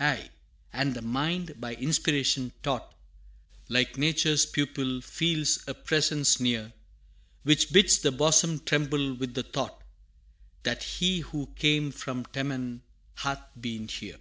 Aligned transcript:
Aye 0.00 0.30
and 0.72 0.94
the 0.94 1.02
mind, 1.02 1.60
by 1.60 1.74
inspiration 1.74 2.50
taught, 2.62 2.94
Like 3.68 3.98
nature's 3.98 4.46
pupil 4.46 5.02
feels 5.02 5.62
a 5.68 5.74
Presence 5.74 6.40
near, 6.40 6.72
Which 7.42 7.70
bids 7.74 7.98
the 7.98 8.10
bosom 8.10 8.60
tremble 8.60 9.12
with 9.12 9.34
the 9.34 9.42
thought 9.42 9.82
That 10.62 10.82
He 10.82 11.20
who 11.20 11.48
came 11.56 11.92
from 11.92 12.24
Teman 12.24 12.80
hath 13.16 13.42
been 13.60 13.88
here! 13.88 14.16